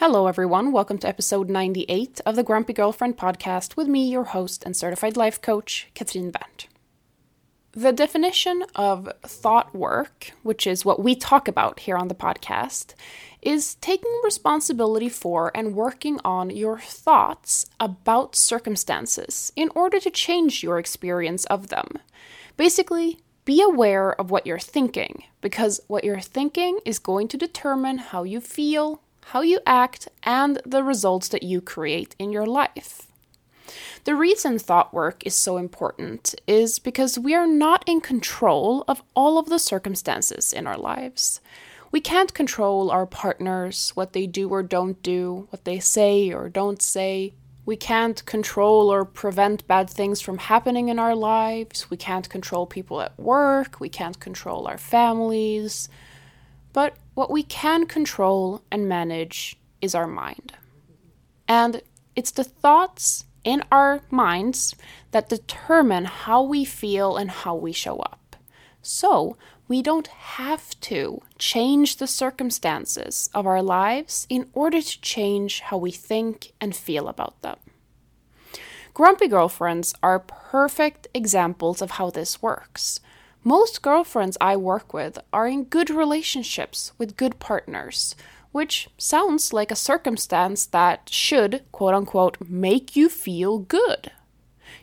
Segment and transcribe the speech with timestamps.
[0.00, 0.70] Hello, everyone.
[0.70, 5.16] Welcome to episode 98 of the Grumpy Girlfriend podcast with me, your host and certified
[5.16, 6.68] life coach, Katrin Berndt.
[7.72, 12.94] The definition of thought work, which is what we talk about here on the podcast,
[13.42, 20.62] is taking responsibility for and working on your thoughts about circumstances in order to change
[20.62, 21.88] your experience of them.
[22.56, 27.98] Basically, be aware of what you're thinking, because what you're thinking is going to determine
[27.98, 33.06] how you feel, how you act, and the results that you create in your life.
[34.04, 39.02] The reason thought work is so important is because we are not in control of
[39.14, 41.40] all of the circumstances in our lives.
[41.90, 46.48] We can't control our partners, what they do or don't do, what they say or
[46.48, 47.34] don't say.
[47.66, 51.90] We can't control or prevent bad things from happening in our lives.
[51.90, 53.78] We can't control people at work.
[53.78, 55.90] We can't control our families.
[56.72, 60.52] But what we can control and manage is our mind.
[61.48, 61.82] And
[62.14, 64.76] it's the thoughts in our minds
[65.10, 68.36] that determine how we feel and how we show up.
[68.82, 75.58] So, we don't have to change the circumstances of our lives in order to change
[75.58, 77.58] how we think and feel about them.
[78.94, 83.00] Grumpy girlfriends are perfect examples of how this works.
[83.44, 88.16] Most girlfriends I work with are in good relationships with good partners,
[88.50, 94.10] which sounds like a circumstance that should, quote unquote, make you feel good.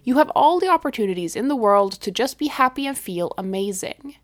[0.06, 4.16] You have all the opportunities in the world to just be happy and feel amazing.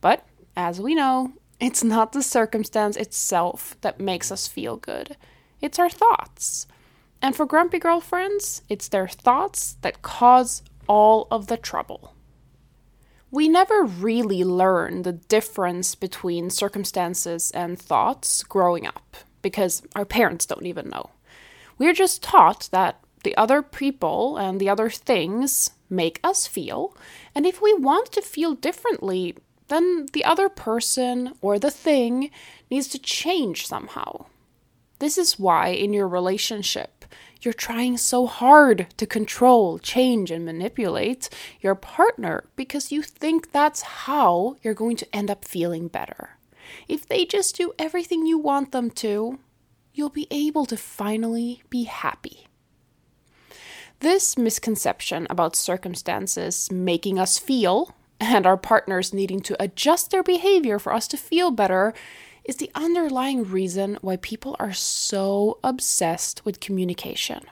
[0.00, 0.24] But,
[0.56, 5.16] as we know, it's not the circumstance itself that makes us feel good,
[5.60, 6.68] it's our thoughts.
[7.20, 12.14] And for grumpy girlfriends, it's their thoughts that cause all of the trouble
[13.32, 20.44] we never really learn the difference between circumstances and thoughts growing up because our parents
[20.46, 21.10] don't even know.
[21.78, 26.94] We're just taught that the other people and the other things make us feel,
[27.34, 29.36] and if we want to feel differently,
[29.68, 32.30] then the other person or the thing
[32.70, 34.26] needs to change somehow.
[34.98, 37.06] This is why in your relationship,
[37.44, 41.28] you're trying so hard to control, change, and manipulate
[41.60, 46.38] your partner because you think that's how you're going to end up feeling better.
[46.88, 49.38] If they just do everything you want them to,
[49.92, 52.46] you'll be able to finally be happy.
[54.00, 60.78] This misconception about circumstances making us feel and our partners needing to adjust their behavior
[60.78, 61.92] for us to feel better
[62.44, 67.42] is the underlying reason why people are so obsessed with communication.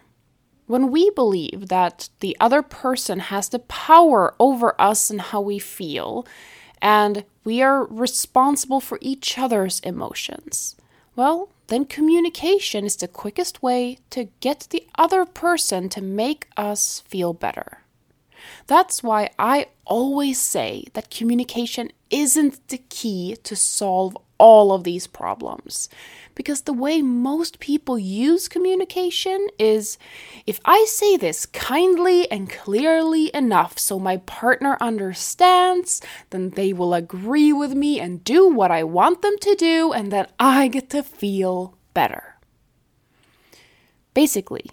[0.67, 5.59] When we believe that the other person has the power over us and how we
[5.59, 6.27] feel,
[6.81, 10.77] and we are responsible for each other's emotions,
[11.17, 17.01] well, then communication is the quickest way to get the other person to make us
[17.07, 17.83] feel better.
[18.67, 25.07] That's why I always say that communication isn't the key to solve all of these
[25.07, 25.89] problems.
[26.35, 29.99] Because the way most people use communication is
[30.47, 36.01] if I say this kindly and clearly enough so my partner understands,
[36.31, 40.11] then they will agree with me and do what I want them to do, and
[40.11, 42.37] then I get to feel better.
[44.15, 44.71] Basically,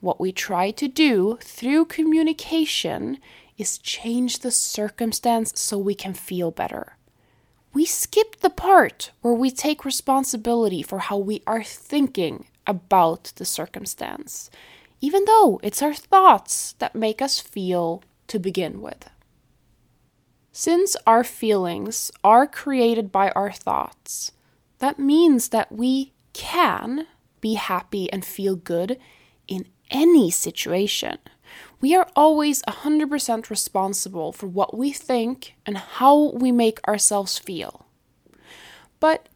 [0.00, 3.18] what we try to do through communication
[3.60, 6.96] is change the circumstance so we can feel better
[7.72, 13.44] we skip the part where we take responsibility for how we are thinking about the
[13.44, 14.50] circumstance,
[15.00, 19.08] even though it's our thoughts that make us feel to begin with.
[20.52, 24.32] Since our feelings are created by our thoughts,
[24.78, 27.06] that means that we can
[27.40, 28.98] be happy and feel good
[29.46, 31.18] in any situation.
[31.80, 37.86] We are always 100% responsible for what we think and how we make ourselves feel.
[38.98, 39.28] But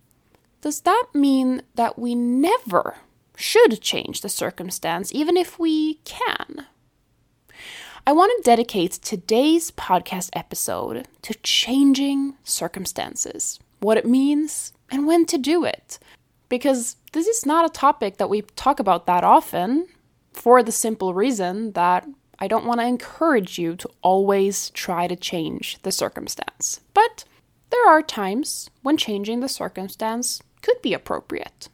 [0.61, 2.97] does that mean that we never
[3.37, 6.67] should change the circumstance, even if we can?
[8.07, 15.25] I want to dedicate today's podcast episode to changing circumstances, what it means, and when
[15.27, 15.99] to do it.
[16.51, 19.89] Because this is not a topic that we talk about that often,
[20.35, 22.07] for the simple reason that
[22.39, 26.81] I don't want to encourage you to always try to change the circumstance.
[26.93, 27.25] But
[27.71, 31.69] there are times when changing the circumstance could be appropriate.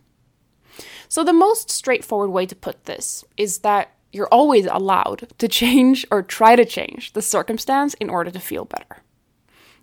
[1.09, 6.07] So, the most straightforward way to put this is that you're always allowed to change
[6.11, 9.03] or try to change the circumstance in order to feel better.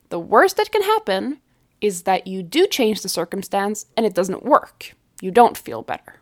[0.10, 1.40] The worst that can happen
[1.82, 4.96] is that you do change the circumstance and it doesn't work.
[5.22, 6.16] You don't feel better.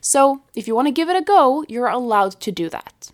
[0.00, 3.10] So, if you want to give it a go, you're allowed to do that.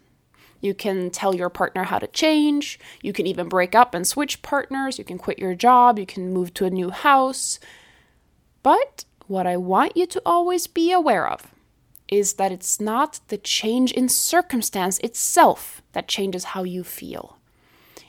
[0.60, 2.78] You can tell your partner how to change.
[3.02, 4.98] You can even break up and switch partners.
[4.98, 5.98] You can quit your job.
[5.98, 7.58] You can move to a new house.
[8.62, 11.54] But what I want you to always be aware of
[12.08, 17.38] is that it's not the change in circumstance itself that changes how you feel.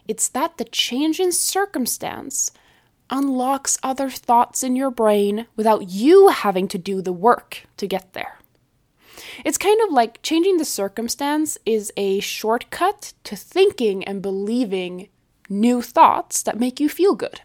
[0.07, 2.51] It's that the change in circumstance
[3.09, 8.13] unlocks other thoughts in your brain without you having to do the work to get
[8.13, 8.36] there.
[9.45, 15.09] It's kind of like changing the circumstance is a shortcut to thinking and believing
[15.49, 17.41] new thoughts that make you feel good.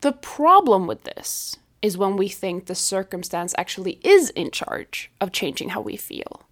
[0.00, 5.32] The problem with this is when we think the circumstance actually is in charge of
[5.32, 6.42] changing how we feel.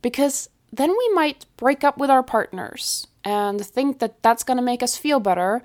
[0.00, 4.62] Because then we might break up with our partners and think that that's going to
[4.62, 5.62] make us feel better.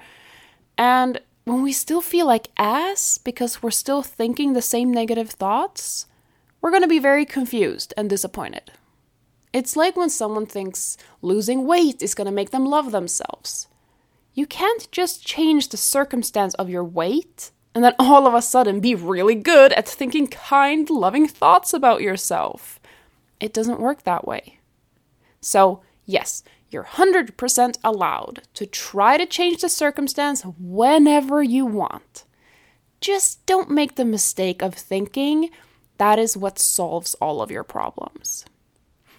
[0.77, 6.05] And when we still feel like ass because we're still thinking the same negative thoughts,
[6.67, 8.73] we're going to be very confused and disappointed.
[9.53, 13.69] It's like when someone thinks losing weight is going to make them love themselves.
[14.33, 18.81] You can't just change the circumstance of your weight and then all of a sudden
[18.81, 22.81] be really good at thinking kind, loving thoughts about yourself.
[23.39, 24.59] It doesn't work that way.
[25.39, 32.25] So, yes, you're 100% allowed to try to change the circumstance whenever you want.
[32.99, 35.49] Just don't make the mistake of thinking
[35.97, 38.45] that is what solves all of your problems.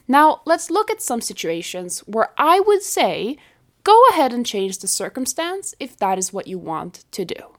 [0.07, 3.37] Now, let's look at some situations where I would say
[3.85, 7.55] go ahead and change the circumstance if that is what you want to do.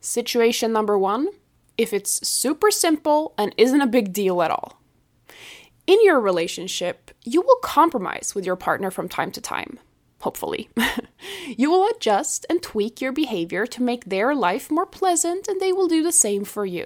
[0.00, 1.28] Situation number one
[1.80, 4.82] if it's super simple and isn't a big deal at all.
[5.86, 9.78] In your relationship, you will compromise with your partner from time to time,
[10.20, 10.68] hopefully.
[11.56, 15.72] you will adjust and tweak your behavior to make their life more pleasant, and they
[15.72, 16.84] will do the same for you.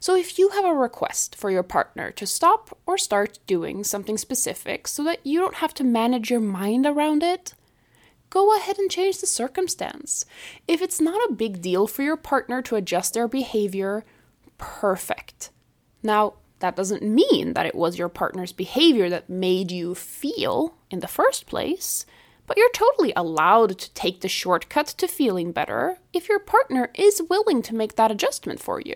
[0.00, 4.18] So, if you have a request for your partner to stop or start doing something
[4.18, 7.54] specific so that you don't have to manage your mind around it,
[8.30, 10.24] go ahead and change the circumstance.
[10.66, 14.04] If it's not a big deal for your partner to adjust their behavior,
[14.58, 15.50] perfect.
[16.02, 21.00] Now, that doesn't mean that it was your partner's behavior that made you feel in
[21.00, 22.06] the first place,
[22.46, 27.22] but you're totally allowed to take the shortcut to feeling better if your partner is
[27.28, 28.94] willing to make that adjustment for you.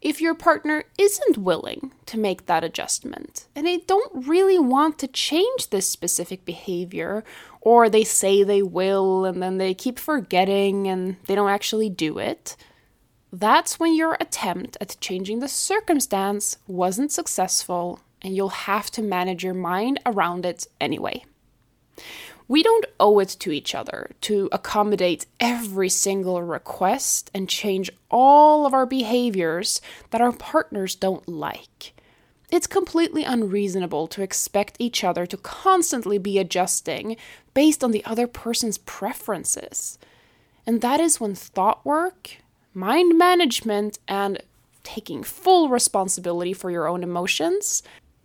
[0.00, 5.08] If your partner isn't willing to make that adjustment and they don't really want to
[5.08, 7.24] change this specific behavior,
[7.60, 12.18] or they say they will and then they keep forgetting and they don't actually do
[12.18, 12.56] it,
[13.32, 19.44] that's when your attempt at changing the circumstance wasn't successful and you'll have to manage
[19.44, 21.24] your mind around it anyway.
[22.48, 28.64] We don't owe it to each other to accommodate every single request and change all
[28.64, 31.92] of our behaviors that our partners don't like.
[32.50, 37.18] It's completely unreasonable to expect each other to constantly be adjusting
[37.52, 39.98] based on the other person's preferences.
[40.66, 42.38] And that is when thought work
[42.72, 44.42] mind management and
[44.82, 47.82] taking full responsibility for your own emotions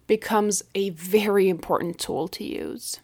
[0.07, 3.01] becomes a very important tool to use.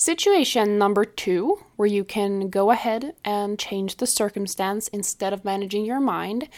[0.00, 5.84] Situation number two, where you can go ahead and change the circumstance instead of managing
[5.84, 6.48] your mind,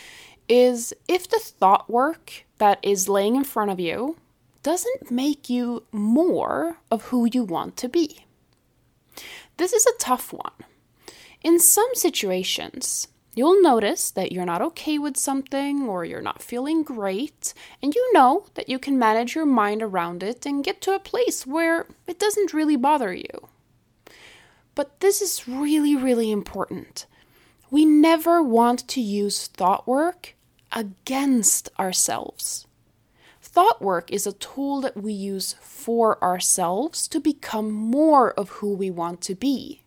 [0.48, 4.16] is if the thought work that is laying in front of you
[4.62, 8.24] doesn't make you more of who you want to be.
[9.56, 10.52] This is a tough one.
[11.42, 16.82] In some situations, You'll notice that you're not okay with something or you're not feeling
[16.82, 20.94] great, and you know that you can manage your mind around it and get to
[20.94, 23.48] a place where it doesn't really bother you.
[24.74, 27.06] But this is really, really important.
[27.70, 30.34] We never want to use thought work
[30.70, 32.66] against ourselves.
[33.40, 38.74] Thought work is a tool that we use for ourselves to become more of who
[38.74, 39.81] we want to be.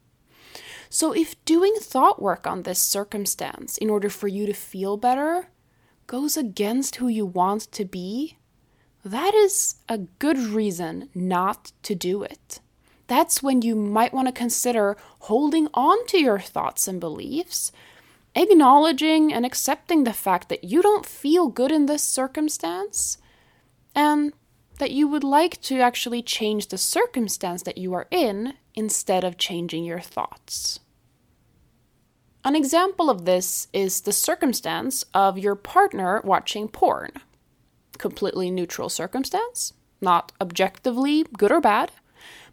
[0.89, 5.50] So, if doing thought work on this circumstance in order for you to feel better
[6.08, 8.38] goes against who you want to be,
[9.04, 12.60] that is a good reason not to do it.
[13.08, 17.72] That's when you might want to consider holding on to your thoughts and beliefs,
[18.36, 23.18] acknowledging and accepting the fact that you don't feel good in this circumstance,
[23.94, 24.34] and
[24.77, 29.38] that you would like to actually change the circumstance that you are in instead of
[29.38, 30.79] changing your thoughts.
[32.44, 37.12] An example of this is the circumstance of your partner watching porn.
[37.98, 41.91] Completely neutral circumstance, not objectively good or bad,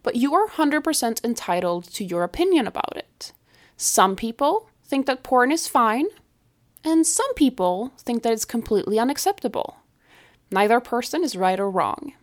[0.01, 3.33] but you are 100% entitled to your opinion about it.
[3.77, 6.07] Some people think that porn is fine,
[6.83, 9.77] and some people think that it's completely unacceptable.
[10.53, 12.13] Neither person is right or wrong.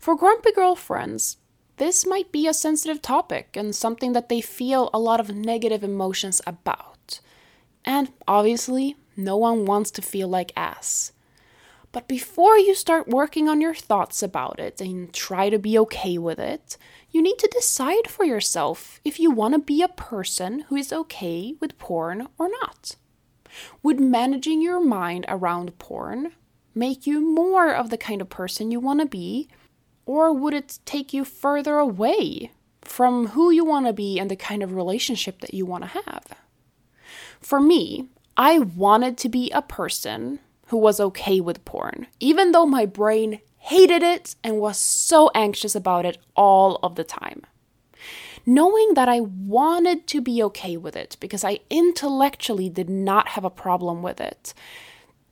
[0.00, 1.36] For grumpy girlfriends,
[1.76, 5.84] this might be a sensitive topic and something that they feel a lot of negative
[5.84, 7.20] emotions about.
[7.84, 11.12] And obviously, no one wants to feel like ass.
[11.92, 16.18] But before you start working on your thoughts about it and try to be okay
[16.18, 16.76] with it,
[17.12, 20.92] you need to decide for yourself if you want to be a person who is
[20.92, 22.96] okay with porn or not.
[23.84, 26.32] Would managing your mind around porn
[26.76, 29.48] make you more of the kind of person you want to be,
[30.04, 32.52] or would it take you further away
[32.82, 36.02] from who you want to be and the kind of relationship that you want to
[36.04, 36.24] have?
[37.40, 42.66] For me, I wanted to be a person who was okay with porn, even though
[42.66, 47.42] my brain hated it and was so anxious about it all of the time.
[48.44, 53.44] Knowing that I wanted to be okay with it because I intellectually did not have
[53.44, 54.54] a problem with it,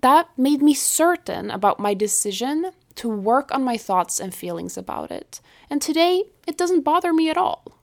[0.04, 5.10] that made me certain about my decision to work on my thoughts and feelings about
[5.10, 5.40] it.
[5.70, 7.78] And today, it doesn't bother me at all.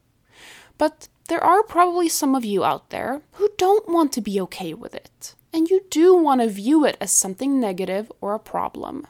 [0.78, 4.72] But there are probably some of you out there who don't want to be okay
[4.76, 9.08] with it, and you do want to view it as something negative or a problem.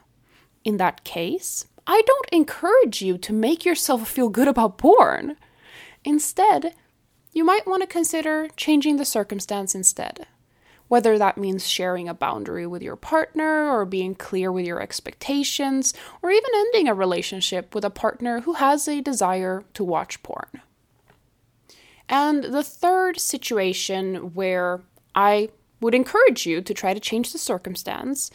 [0.63, 5.35] In that case, I don't encourage you to make yourself feel good about porn.
[6.05, 6.75] Instead,
[7.33, 10.27] you might want to consider changing the circumstance instead.
[10.91, 15.93] Whether that means sharing a boundary with your partner, or being clear with your expectations,
[16.21, 20.61] or even ending a relationship with a partner who has a desire to watch porn.
[22.09, 24.81] And the third situation where
[25.15, 28.29] I would encourage you to try to change the circumstance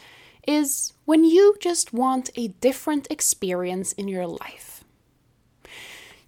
[0.47, 4.83] is when you just want a different experience in your life.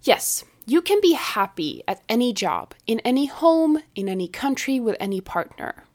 [0.04, 4.96] Yes, you can be happy at any job, in any home, in any country, with
[5.00, 5.86] any partner.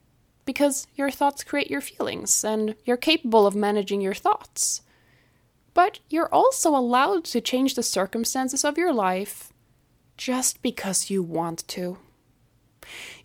[0.46, 4.82] Because your thoughts create your feelings, and you're capable of managing your thoughts.
[5.74, 9.52] But you're also allowed to change the circumstances of your life
[10.18, 11.98] just because you want to.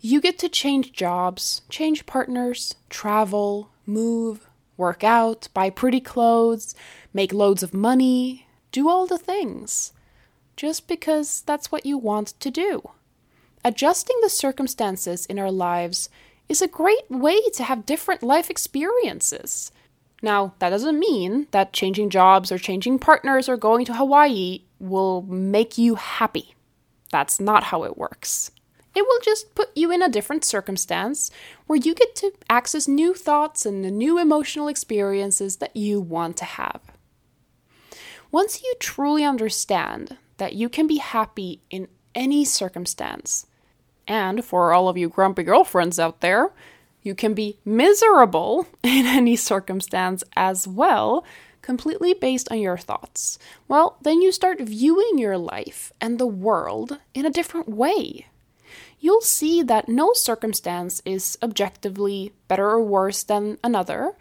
[0.01, 6.75] You get to change jobs, change partners, travel, move, work out, buy pretty clothes,
[7.13, 9.93] make loads of money, do all the things,
[10.55, 12.89] just because that's what you want to do.
[13.63, 16.09] Adjusting the circumstances in our lives
[16.51, 19.71] is a great way to have different life experiences.
[20.21, 25.21] Now, that doesn't mean that changing jobs or changing partners or going to Hawaii will
[25.21, 26.53] make you happy.
[27.09, 28.51] That's not how it works.
[28.93, 31.31] It will just put you in a different circumstance
[31.67, 36.35] where you get to access new thoughts and the new emotional experiences that you want
[36.37, 36.81] to have.
[38.29, 43.45] Once you truly understand that you can be happy in any circumstance,
[44.07, 46.51] and for all of you grumpy girlfriends out there,
[47.03, 51.25] you can be miserable in any circumstance as well,
[51.61, 53.37] completely based on your thoughts.
[53.67, 58.27] Well, then you start viewing your life and the world in a different way
[59.01, 64.13] you'll see that no circumstance is objectively better or worse than another,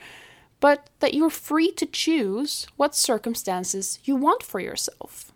[0.58, 5.29] but that you're free to choose what circumstances you want for yourself.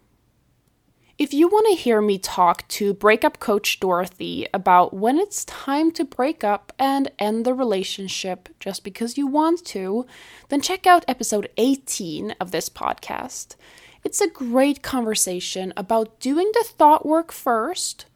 [1.17, 5.93] If you want to hear me talk to breakup coach Dorothy about when it's time
[5.93, 10.07] to break up and end the relationship just because you want to,
[10.49, 13.55] then check out episode 18 of this podcast.
[14.03, 18.07] It's a great conversation about doing the thought work first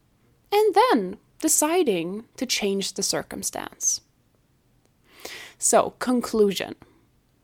[0.51, 4.01] and then deciding to change the circumstance.
[5.57, 6.75] So, conclusion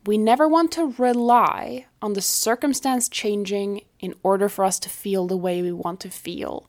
[0.06, 5.26] we never want to rely on the circumstance changing in order for us to feel
[5.26, 6.68] the way we want to feel,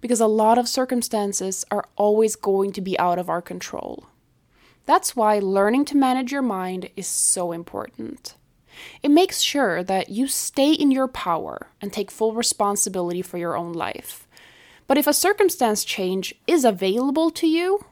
[0.00, 4.06] because a lot of circumstances are always going to be out of our control.
[4.86, 8.34] That's why learning to manage your mind is so important.
[9.02, 13.56] It makes sure that you stay in your power and take full responsibility for your
[13.56, 14.26] own life.
[14.86, 17.86] But if a circumstance change is available to you,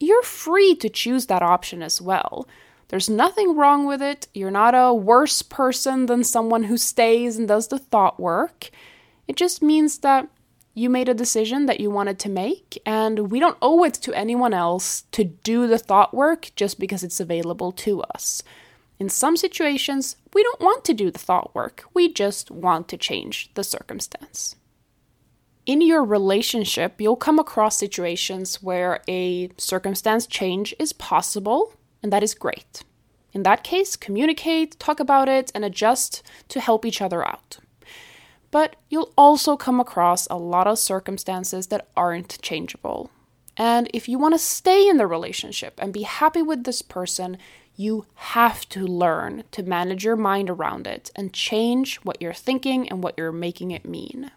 [0.00, 2.48] you're free to choose that option as well.
[2.88, 4.28] There's nothing wrong with it.
[4.32, 8.70] You're not a worse person than someone who stays and does the thought work.
[9.26, 10.28] It just means that
[10.74, 14.14] you made a decision that you wanted to make, and we don't owe it to
[14.14, 18.42] anyone else to do the thought work just because it's available to us.
[18.98, 22.96] In some situations, we don't want to do the thought work, we just want to
[22.96, 24.56] change the circumstance
[25.68, 32.22] in your relationship, you'll come across situations where a circumstance change is possible, and that
[32.22, 32.84] is great.
[33.32, 37.58] In that case, communicate, talk about it, and adjust to help each other out.
[38.50, 43.10] But you'll also come across a lot of circumstances that aren't changeable.
[43.56, 47.36] And if you want to stay in the relationship and be happy with this person,
[47.80, 52.88] You have to learn to manage your mind around it and change what you're thinking
[52.88, 54.32] and what you're making it mean.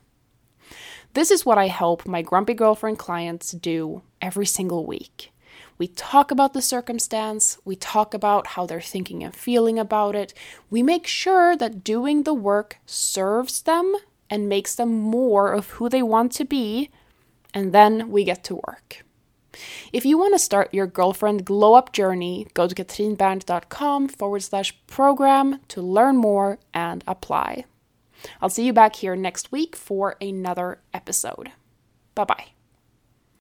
[1.15, 5.32] This is what I help my grumpy girlfriend clients do every single week.
[5.77, 10.34] We talk about the circumstance, we talk about how they're thinking and feeling about it.
[10.70, 13.96] We make sure that doing the work serves them
[14.30, 16.89] and makes them more of who they want to be,
[17.53, 19.03] and then we get to work.
[19.91, 24.74] If you want to start your girlfriend glow up journey, go to katrinberndt.com forward slash
[24.88, 27.65] program to learn more and apply.
[28.41, 31.51] I'll see you back here next week for another episode.
[32.15, 32.61] Bye bye.